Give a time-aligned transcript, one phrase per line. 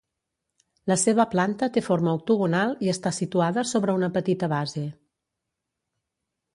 [0.91, 4.87] La seva planta té forma octogonal i està situada sobre una petita base.